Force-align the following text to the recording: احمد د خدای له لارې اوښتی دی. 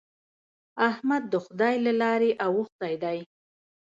احمد 0.89 1.23
د 1.31 1.33
خدای 1.45 1.75
له 1.85 1.93
لارې 2.01 2.31
اوښتی 2.45 2.93
دی. 3.03 3.19